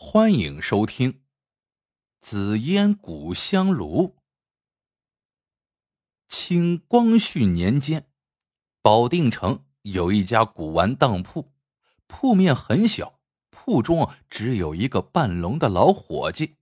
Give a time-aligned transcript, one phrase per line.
[0.00, 1.12] 欢迎收听
[2.20, 4.04] 《紫烟古香炉》。
[6.28, 8.06] 清光绪年间，
[8.80, 11.52] 保定城有一家古玩当铺，
[12.06, 13.18] 铺面很小，
[13.50, 16.58] 铺中只有一个半聋的老伙计，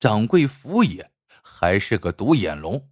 [0.00, 1.12] 掌柜福爷
[1.42, 2.88] 还是个独眼龙，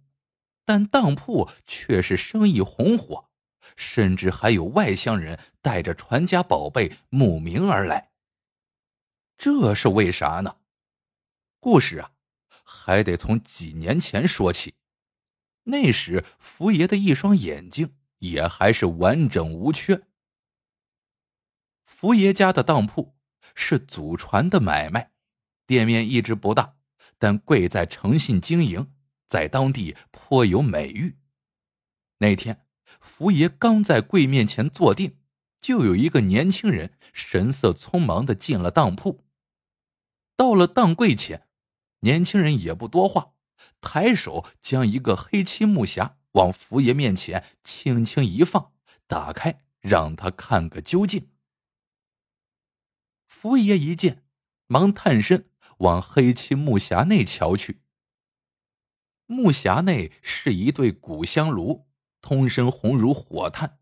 [0.63, 3.31] 但当铺却是生意红火，
[3.75, 8.10] 甚至还有外乡人带着传家宝贝慕名而来。
[9.43, 10.57] 这是为啥呢？
[11.59, 12.11] 故事啊，
[12.63, 14.75] 还得从几年前说起。
[15.63, 20.03] 那时福爷的一双眼睛也还是完整无缺。
[21.83, 23.15] 福爷家的当铺
[23.55, 25.11] 是祖传的买卖，
[25.65, 26.75] 店面一直不大，
[27.17, 28.93] 但贵在诚信经营，
[29.25, 31.17] 在当地颇有美誉。
[32.19, 32.67] 那天，
[32.99, 35.17] 福爷刚在柜面前坐定，
[35.59, 39.25] 就有一个年轻人神色匆忙的进了当铺。
[40.35, 41.47] 到了当柜前，
[41.99, 43.33] 年轻人也不多话，
[43.79, 48.71] 抬手将一个黑漆木匣往福爷面前轻轻一放，
[49.07, 51.29] 打开让他看个究竟。
[53.27, 54.23] 福爷一见，
[54.67, 57.81] 忙探身往黑漆木匣内瞧去。
[59.25, 61.87] 木匣内是一对古香炉，
[62.21, 63.79] 通身红如火炭，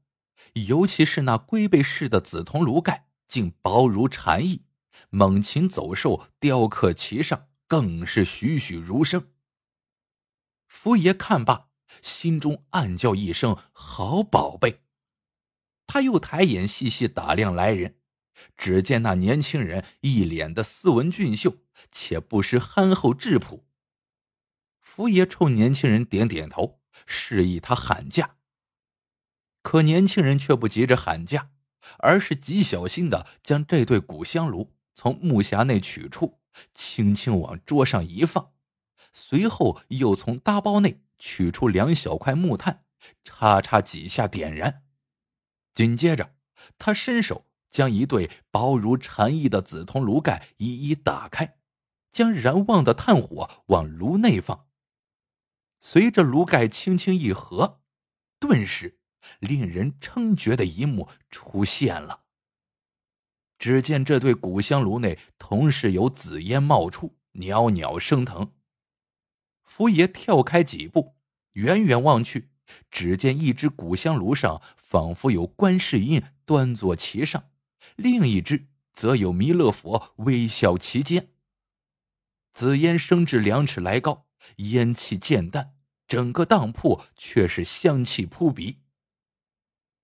[0.53, 4.65] 尤其是那龟背式的紫铜炉盖，竟薄如蝉翼。
[5.09, 9.31] 猛禽走兽雕刻其上，更是栩栩如生。
[10.67, 11.69] 福爷看罢，
[12.02, 14.81] 心中暗叫一声：“好宝贝！”
[15.88, 17.95] 他又抬眼细细打量来人，
[18.55, 21.58] 只见那年轻人一脸的斯文俊秀，
[21.92, 23.66] 且不失憨厚质朴。
[24.80, 28.36] 福爷冲年轻人点点头，示意他喊价。
[29.64, 31.52] 可年轻人却不急着喊价，
[32.00, 34.75] 而是极小心的将这对古香炉。
[35.00, 36.42] 从木匣内取出，
[36.75, 38.52] 轻轻往桌上一放，
[39.14, 42.83] 随后又从搭包内取出两小块木炭，
[43.23, 44.83] 叉叉几下点燃。
[45.73, 46.36] 紧接着，
[46.77, 51.59] 他伸手将一对薄如蝉翼的紫铜炉盖一一打开，
[52.11, 54.67] 将燃旺的炭火往炉内放。
[55.80, 57.80] 随着炉盖轻轻一合，
[58.38, 58.99] 顿时
[59.39, 62.26] 令人称绝的一幕出现了。
[63.59, 68.53] 只见这对古香炉内同时有紫烟冒出，袅袅升腾。
[69.64, 71.17] 福爷跳开几步，
[71.53, 72.49] 远远望去，
[72.89, 77.52] 只见一只古香炉上仿佛有观世音端坐其上，
[77.97, 81.30] 另一只则有弥勒佛微笑其间。
[82.53, 84.27] 紫烟升至两尺来高，
[84.58, 85.76] 烟气渐淡，
[86.08, 88.80] 整个当铺却是香气扑鼻。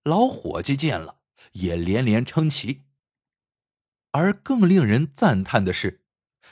[0.04, 1.20] 老伙计见了，
[1.54, 2.84] 也连连称奇。
[4.18, 6.06] 而更令人赞叹的是，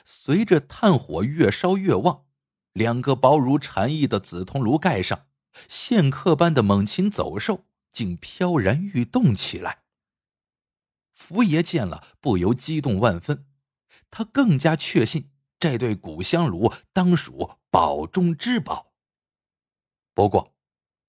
[0.04, 2.26] 随着炭火越烧越旺，
[2.74, 5.28] 两个薄如蝉翼的紫铜炉盖上，
[5.70, 9.84] 线刻般的猛禽走兽竟飘然欲动起来。
[11.14, 13.46] 福爷见了，不由激动万分，
[14.12, 18.92] 他更加确信这对古香炉当属宝中之宝。
[20.14, 20.54] 不过，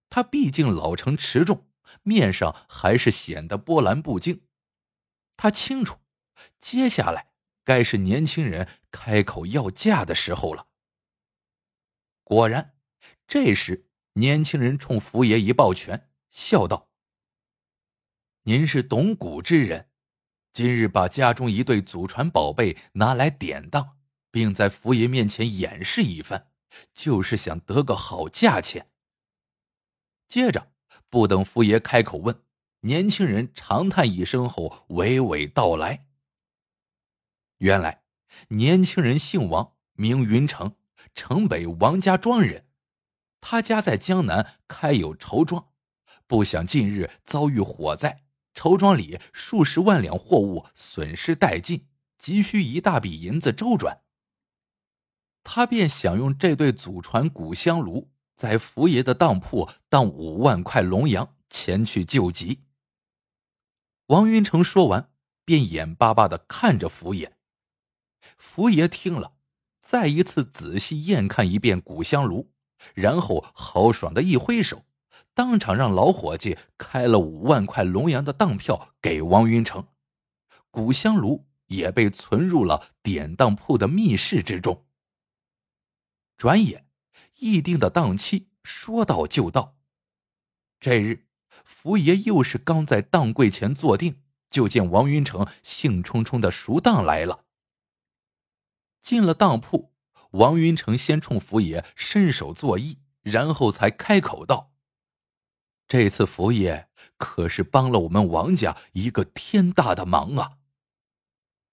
[0.09, 1.67] 他毕竟老成持重，
[2.05, 4.43] 面上还是显得波澜不惊。
[5.37, 5.99] 他清楚。
[6.61, 7.29] 接下来
[7.65, 10.69] 该是年轻人开口要价的时候了。
[12.23, 12.75] 果然，
[13.27, 16.89] 这时年轻人冲福爷一抱拳，笑道
[18.45, 19.91] ：“您是懂古之人，
[20.53, 23.99] 今日把家中一对祖传宝贝拿来典当，
[24.31, 26.49] 并在福爷面前演示一番，
[26.95, 28.91] 就是想得个好价钱。”
[30.27, 30.73] 接着，
[31.11, 32.43] 不等福爷开口问，
[32.81, 36.07] 年轻人长叹一声后，娓娓道来。
[37.65, 38.03] 原来，
[38.49, 40.77] 年轻人姓王，名云成，
[41.15, 42.67] 城北王家庄人。
[43.41, 45.69] 他家在江南开有绸庄，
[46.27, 51.87] 不想近日遭遇火灾，绸庄里数十万两货物损失殆尽，
[52.19, 54.03] 急需一大笔银子周转。
[55.43, 62.65] 他便想用这对祖传古香炉，在福爷的当铺当五万块龙洋，前去救急。
[64.09, 65.11] 王云成说完，
[65.47, 67.33] 便眼巴巴的看着福爷。
[68.37, 69.33] 福爷听了，
[69.81, 72.51] 再一次仔细验看一遍古香炉，
[72.95, 74.85] 然后豪爽的一挥手，
[75.35, 79.87] 当场让老伙计开了五万块龙洋的当票给王云成。
[80.71, 84.85] 古香炉也被存入了典当铺的密室之中。
[86.37, 86.87] 转眼，
[87.39, 89.77] 议定的当期说到就到。
[90.81, 91.27] 这日，
[91.65, 94.21] 福爷又是刚在当柜前坐定，
[94.51, 97.44] 就见王云成兴冲冲的赎当来了。
[99.05, 99.93] 进了当铺，
[100.31, 104.73] 王云成先冲福爷伸手作揖，然后才开口道
[105.87, 110.57] ：“这次福爷可是帮了我们王家一个天大的忙啊！”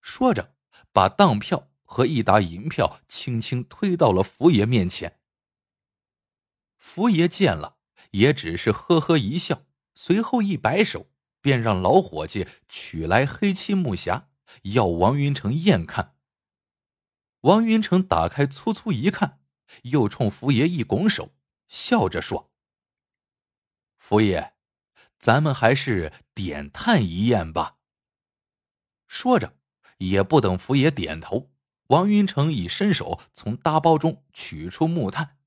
[0.03, 0.55] 说着，
[0.91, 5.21] 把当票和一沓银票轻轻推到了福爷面前。
[6.77, 7.77] 福爷见了，
[8.11, 9.63] 也只是呵呵一笑，
[9.95, 11.07] 随后一摆手，
[11.39, 14.25] 便让老伙计取来黑漆木匣，
[14.63, 16.17] 要王云成验看。
[17.41, 19.39] 王云成打开粗粗一看，
[19.83, 21.33] 又冲福爷一拱手，
[21.67, 22.51] 笑着说
[23.97, 24.53] ：“福爷，
[25.17, 27.77] 咱们还是点炭一验吧。”
[29.07, 29.57] 说着，
[29.97, 31.51] 也不等福爷点头，
[31.87, 35.37] 王云成已伸手从搭包中取出木炭，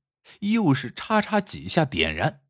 [0.41, 2.43] 又是叉叉几下点燃。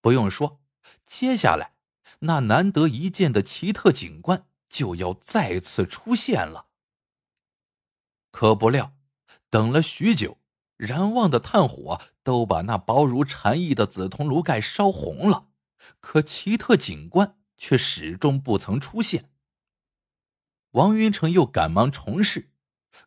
[0.00, 0.62] 不用说，
[1.04, 1.74] 接下来
[2.20, 6.65] 那难得一见的奇特景观就要再次出现了。
[8.36, 8.94] 可不料，
[9.48, 10.36] 等了许久，
[10.76, 15.48] 燃旺的炭火都把那薄如蝉翼的紫铜炉盖烧红了，
[16.00, 19.30] 可奇特景观却始终不曾出现。
[20.72, 22.50] 王云成又赶忙重试，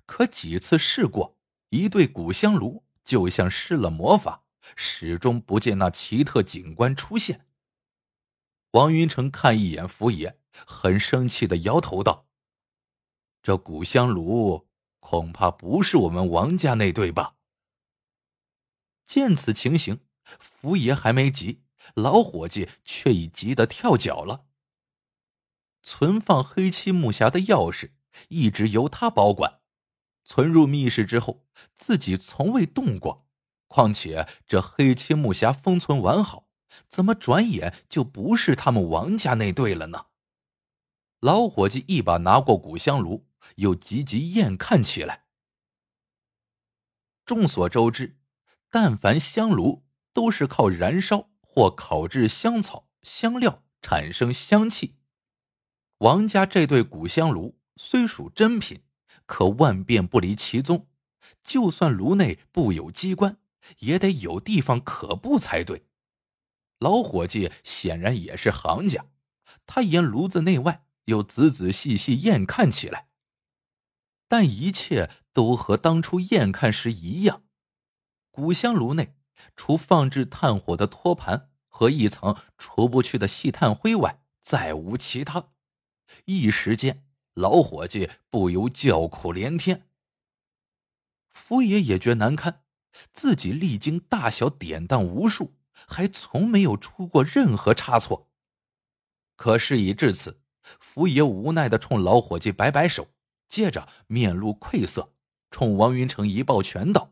[0.08, 1.38] 可几次试过，
[1.70, 4.46] 一对古香炉就像施了魔法，
[4.76, 7.46] 始终不见那奇特景观出现。
[8.72, 12.26] 王云成看一眼福爷，很生气的摇头道
[13.44, 14.66] ：“这古香炉。”
[15.00, 17.36] 恐怕不是我们王家那对吧？
[19.06, 20.02] 见此情形，
[20.40, 21.64] 福爷还没急，
[21.96, 24.46] 老伙计却已急得跳脚了。
[25.82, 27.92] 存放黑漆木匣的钥匙
[28.28, 29.62] 一直由他保管，
[30.24, 33.28] 存入密室之后，自己从未动过。
[33.68, 36.48] 况且这黑漆木匣封存完好，
[36.88, 40.08] 怎么转眼就不是他们王家那对了呢？
[41.20, 43.29] 老伙计一把拿过古香炉。
[43.56, 45.26] 又急急验看起来。
[47.26, 48.18] 众所周知，
[48.70, 54.96] 但凡香炉都是靠燃烧或烤制香草、香料产生香气。
[56.00, 58.82] 王家这对古香炉虽属真品，
[59.26, 60.88] 可万变不离其宗。
[61.44, 63.38] 就算炉内布有机关，
[63.80, 65.86] 也得有地方可布才对。
[66.80, 69.06] 老伙计显然也是行家，
[69.68, 73.09] 他沿炉子内外又仔仔细细验看起来。
[74.30, 77.42] 但一切都和当初验看时一样，
[78.30, 79.16] 古香炉内
[79.56, 85.50] 除放置炭火的托盘和一层除不去的细炭灰外，再无其他。
[86.26, 87.04] 一时间，
[87.34, 89.88] 老伙计不由叫苦连天。
[91.28, 92.62] 福爷也觉难堪，
[93.12, 95.56] 自己历经大小典当无数，
[95.88, 98.30] 还从没有出过任何差错。
[99.36, 103.08] 可事已至此，福爷无奈的冲老伙计摆摆手。
[103.50, 105.12] 接着面露愧色，
[105.50, 107.12] 冲王云成一抱拳道：“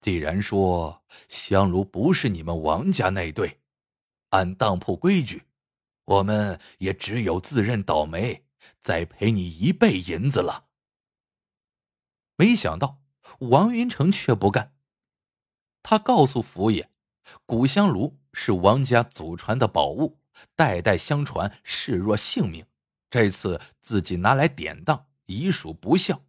[0.00, 3.60] 既然说香炉不是你们王家那对，
[4.30, 5.44] 按当铺规矩，
[6.06, 8.46] 我们也只有自认倒霉，
[8.80, 10.68] 再赔你一倍银子了。”
[12.36, 13.02] 没想到
[13.38, 14.74] 王云成却不干，
[15.82, 16.90] 他告诉福爷，
[17.44, 20.18] 古香炉是王家祖传的宝物，
[20.56, 22.66] 代代相传，视若性命。
[23.12, 26.22] 这次自己拿来典当，已属不孝；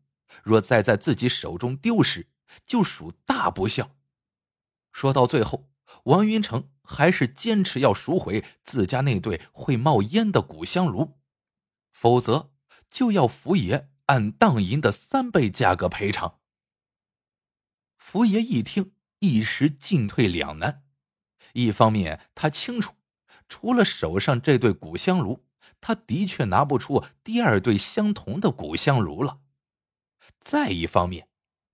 [0.43, 2.27] 若再在自己手中丢失，
[2.65, 3.96] 就属大不孝。
[4.91, 5.72] 说到最后，
[6.03, 11.17] 王云成还是坚持要赎回自家那对会冒烟的古香炉，
[11.93, 12.51] 否则
[12.89, 16.41] 就要福爷按当银的三倍价格赔偿。
[17.96, 20.84] 福爷一听，一时进退两难。
[21.53, 22.96] 一方面，他清楚，
[23.48, 25.46] 除了手上这对古香炉。
[25.84, 29.42] 他的确拿不出第二对相同的古香炉了。
[30.40, 31.28] 再一方面，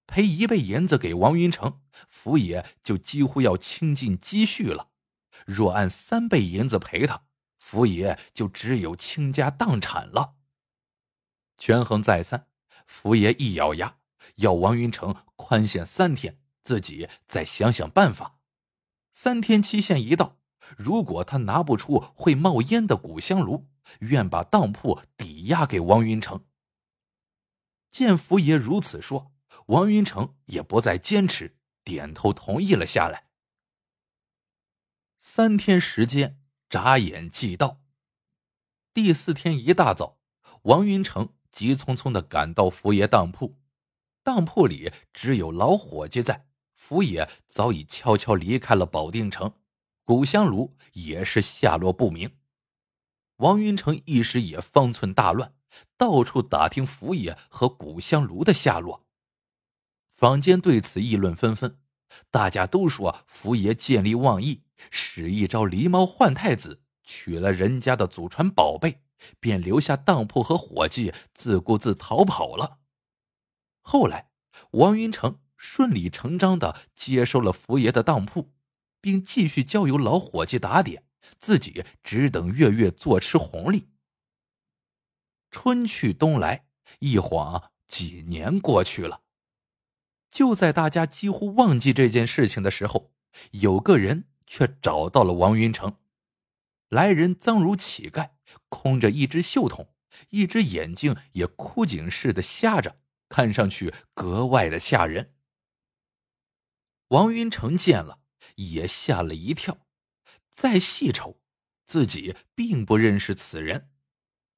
[0.08, 4.90] 赔一倍银子给王云成，福爷就几乎要倾尽积蓄了；
[5.46, 7.26] 若按三倍银子赔他，
[7.60, 10.34] 福爷就只有倾家荡产了。
[11.60, 12.48] 权衡再三，
[12.88, 13.98] 福爷一咬牙，
[14.38, 18.40] 要王云成宽限三天，自己再想想办法。
[19.12, 20.39] 三天期限一到，
[20.78, 23.68] 如果他拿不出会冒烟的古香炉，
[24.00, 26.46] 愿把当铺抵押给王云成。
[27.92, 29.32] 见福爷如此说，
[29.68, 33.30] 王云成也不再坚持，点头同意了下来。
[35.18, 37.82] 三天时间眨眼即到，
[38.94, 40.20] 第四天一大早，
[40.64, 43.58] 王云成急匆匆的赶到福爷当铺。
[44.22, 49.54] 当铺里只有老伙计在，福爷早已悄悄离开了保定城，
[50.10, 52.32] 古香炉也是下落不明。
[53.36, 55.54] 王云成一时也方寸大乱，
[55.98, 59.06] 到处打听福爷和古香炉的下落。
[60.10, 61.78] 坊间对此议论纷纷，
[62.32, 69.04] 大家都说福爷见利忘义，使一招狸猫换太子，取了人家的祖传宝贝，
[69.40, 72.80] 便留下当铺和伙计，自顾自逃跑了。
[73.82, 74.32] 后来，
[74.72, 78.52] 王云成顺理成章的接收了福爷的当铺，
[79.02, 81.04] 并继续交由老伙计打点，
[81.38, 83.90] 自己只等月月坐吃红利。
[85.52, 86.68] 春去冬来，
[87.00, 89.22] 一晃几年过去了。
[90.30, 93.12] 就在大家几乎忘记这件事情的时候，
[93.52, 95.98] 有个人却找到了王云成。
[96.88, 98.32] 来人脏如乞丐，
[98.68, 99.94] 空着一只袖筒，
[100.30, 105.34] 一只眼睛也枯井似的瞎着，看上去格外的吓人。
[107.10, 108.20] 王云成见了，
[108.56, 109.86] 也吓了一跳。
[110.50, 111.40] 再细瞅，
[111.86, 113.90] 自己并不认识此人。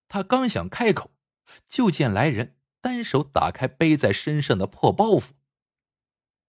[0.08, 1.12] 他刚想开口，
[1.70, 5.30] 就见来人单手打开背在身上的破包袱。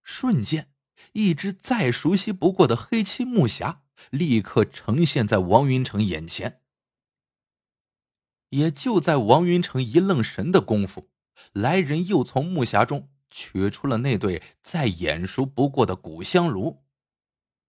[0.01, 0.73] 瞬间，
[1.13, 6.61] 一只再熟悉不过的黑漆木匣立刻呈现在王云成眼前。
[8.49, 11.09] 也就在王云成一愣神的功夫，
[11.53, 16.82] 来人又从木匣中取出了那对再眼熟不过的古香炉，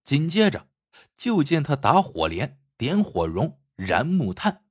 [0.05, 0.69] 紧接着
[1.17, 4.63] 就见他打火镰、点火绒、燃木炭，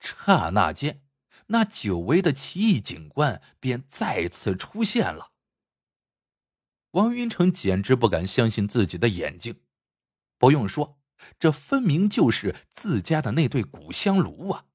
[0.00, 1.02] 刹那间，
[1.48, 5.32] 那久违的奇异景观便再次出现了。
[6.92, 9.60] 王云成简直不敢相信自己的眼睛，
[10.38, 10.98] 不用说，
[11.38, 14.66] 这分明就是自家的那对古香炉啊！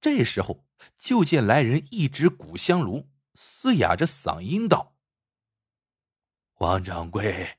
[0.00, 0.64] 这时候，
[0.96, 4.96] 就见来人一指古香炉，嘶哑着嗓音道
[6.58, 7.58] ：“王掌柜，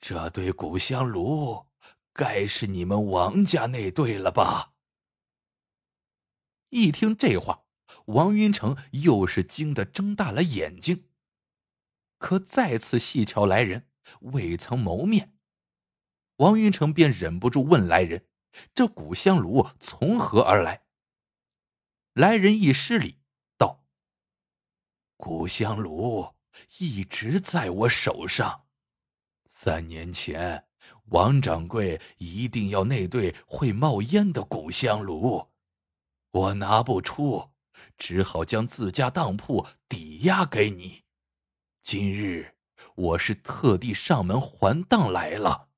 [0.00, 1.66] 这对古香炉
[2.12, 4.74] 该是你们王家那对了吧？”
[6.70, 7.64] 一听这话，
[8.06, 11.08] 王云成又是惊得睁大了眼睛。
[12.18, 13.88] 可再次细瞧来人，
[14.20, 15.34] 未曾谋面。
[16.36, 18.26] 王云成便忍不住问来人
[18.74, 20.86] ：“这古香炉从何而来？”
[22.12, 23.20] 来人一施礼，
[23.56, 23.84] 道
[25.16, 26.34] ：“古香炉
[26.78, 28.65] 一直在我手上。
[29.58, 30.66] 三年前，
[31.06, 35.48] 王掌柜一定要那对会冒烟的古香炉，
[36.30, 37.52] 我拿不出，
[37.96, 41.04] 只好将自家当铺抵押给你。”
[41.82, 42.56] 今日
[42.96, 45.70] 我是特地上门还当来了。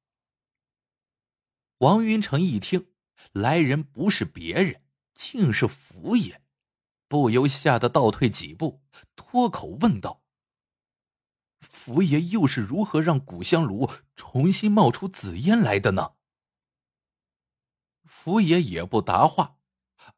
[1.79, 2.89] 王云成一听，
[3.31, 4.83] 来人不是别人，
[5.15, 6.43] 竟是福爷，
[7.07, 8.83] 不由吓得倒退几步，
[9.15, 10.25] 脱口问道
[11.69, 16.13] ：“福爷又是如何让古香炉重新冒出紫烟来的呢？”
[18.05, 19.57] 福爷也不答话，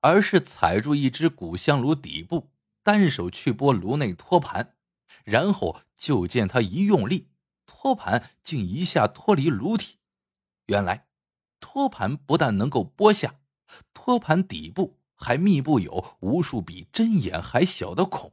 [0.01, 2.51] 而是踩住一只古香炉底部，
[2.83, 4.77] 单手去拨炉内托盘。
[5.25, 7.29] 然后就见他一用力，
[7.67, 9.99] 托盘竟一下脱离炉体。
[10.67, 11.09] 原来，
[11.61, 13.41] 托盘不但能够剥下，
[13.93, 18.33] 托盘底部还密布有无数比针眼还小的孔。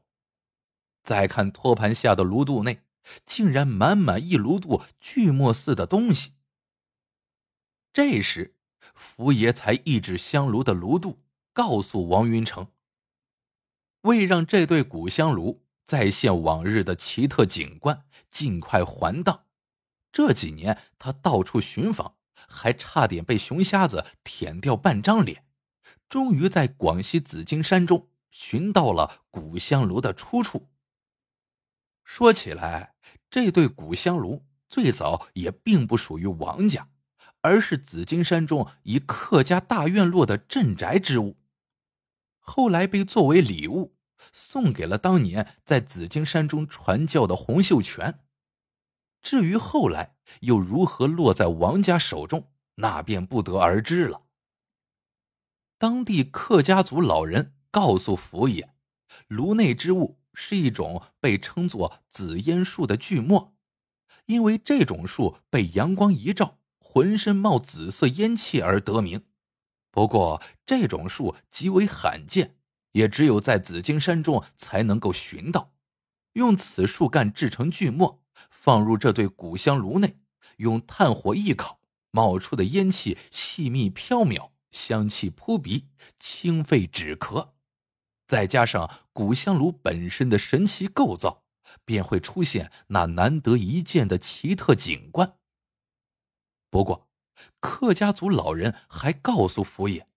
[1.03, 2.81] 再看托盘下的炉肚内，
[3.25, 6.33] 竟然满满一炉肚锯末似的东西。
[7.93, 8.55] 这时，
[8.93, 11.23] 福爷才一指香炉的炉肚，
[11.53, 12.71] 告诉王云成
[14.01, 19.45] ：“为让这对古香炉。”再现往日的奇特景观，尽快还当。
[20.11, 25.45] 这几年他到处寻访，还差点被熊瞎子舔掉半张脸。
[26.09, 30.67] 终于在广西紫金山中寻到了古香炉的出处。
[32.07, 32.95] 说起来，
[33.29, 36.87] 这对古香炉最早也并不属于王家，
[37.41, 41.35] 而是紫金山中一客家大院落的镇宅之物，
[42.39, 43.97] 后来被作为礼物。
[44.31, 48.21] 送给了当年在紫金山中传教的洪秀全。
[49.21, 54.23] 至于后来又如何落在王家手中，那便不得而知了。
[55.77, 58.73] 当地客家族老人告诉福爷，
[59.27, 63.55] 炉内之物是一种被称作紫烟树的巨墨，
[64.27, 69.23] 因为这种树被阳光一照，浑身冒紫色烟气而得名。
[69.89, 72.53] 不过这种树极为罕见。
[72.93, 75.73] 也只有在紫金山中才能够寻到，
[76.33, 80.17] 用此树干制成锯末，放入这对古香炉内，
[80.57, 81.79] 用炭火一烤，
[82.09, 87.49] 冒出的烟气细密飘渺，香气扑鼻，清肺止咳。
[88.27, 91.43] 再加上古香炉本身的神奇构造，
[91.85, 95.37] 便会出现那难得一见的奇特景观。
[96.69, 97.09] 不过，
[97.59, 100.07] 客家族老人还告诉福爷，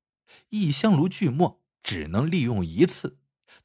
[0.48, 1.60] 一香炉锯末。
[1.82, 3.18] 只能利用一次，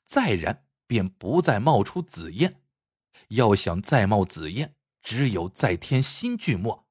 [0.05, 2.61] 再燃便不再冒出紫烟。
[3.27, 4.73] 要想再冒紫烟，
[5.03, 6.87] 只有再添新锯末。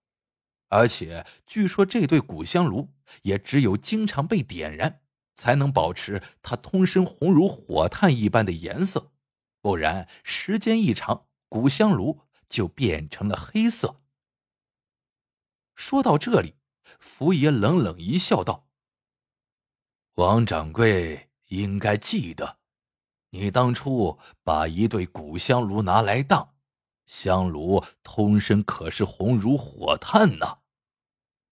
[0.69, 2.91] 而且据说这对古香炉
[3.23, 5.01] 也只有经常被点燃，
[5.37, 9.13] 才能保持它通身红如火炭一般的颜色，
[9.61, 14.01] 不然时间一长，古香炉就变成了黑色。
[15.75, 16.55] 说到这里，
[16.99, 18.69] 福爷冷冷一笑，道
[20.15, 22.59] ：“王掌柜应该记得，
[23.31, 26.55] 你当初把一对古香炉拿来当，
[27.07, 30.59] 香炉通身可是红如火炭呢。”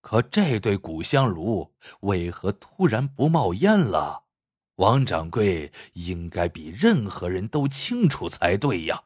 [0.02, 4.24] 可这对古香炉为何突然不冒烟了？
[4.76, 9.04] 王掌柜应该比任何人都清楚才对呀。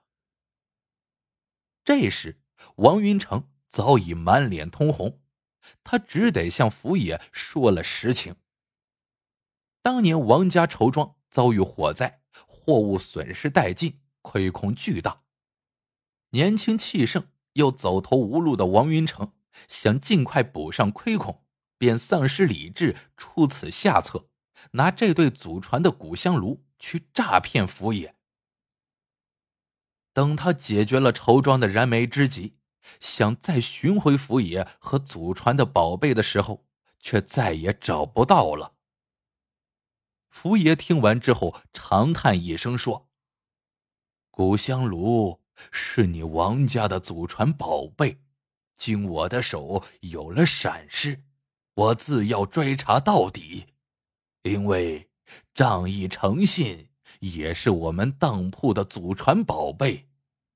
[1.84, 2.40] 这时，
[2.76, 5.20] 王云成早已满脸通红，
[5.84, 8.36] 他只得向福爷说了实情。
[9.82, 15.22] 当年王家绸庄遭遇火灾，货物损失殆尽，亏空巨大。
[16.30, 19.32] 年轻气盛又走投无路的王云成。
[19.68, 21.44] 想尽快补上亏空，
[21.78, 24.28] 便丧失理智，出此下策，
[24.72, 28.14] 拿这对祖传的古香炉去诈骗福爷。
[30.12, 32.56] 等他解决了绸庄的燃眉之急，
[33.00, 36.66] 想再寻回福爷和祖传的宝贝的时候，
[37.00, 38.74] 却再也找不到了。
[40.30, 43.08] 福爷听完之后，长叹一声说
[44.30, 48.22] ：“古香炉是你王家的祖传宝贝。”
[48.76, 51.22] 经我的手有了闪失，
[51.74, 53.66] 我自要追查到底，
[54.42, 55.08] 因为
[55.54, 56.88] 仗义诚信
[57.20, 60.08] 也是我们当铺的祖传宝贝，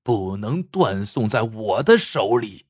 [0.03, 2.65] 不能断送在我的手里。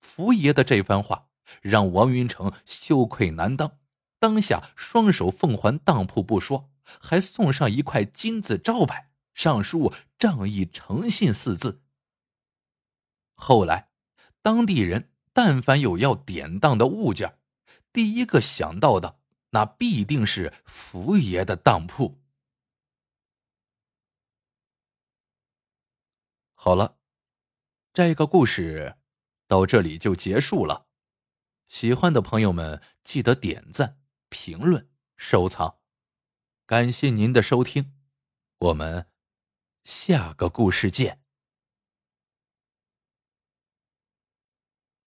[0.00, 1.28] 福爷的这番话
[1.60, 3.78] 让王云成羞愧难当，
[4.20, 11.80] 当下双手奉还当铺不说，还送上一块金字招牌，上书“仗义诚信”四字。
[13.34, 13.90] 后来，
[14.42, 17.38] 当地人但凡有要典当的物件，
[17.92, 19.20] 第一个想到的
[19.50, 22.20] 那必定是福爷的当铺。
[26.54, 26.98] 好了，
[27.92, 28.96] 这个故事
[29.46, 30.86] 到这里就结束了。
[31.68, 35.78] 喜欢的朋友们记得点赞、评论、收藏，
[36.64, 37.92] 感谢您的收听，
[38.58, 39.10] 我们
[39.84, 41.23] 下个故事见。